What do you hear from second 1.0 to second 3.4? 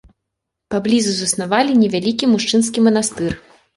заснавалі невялікі мужчынскі манастыр.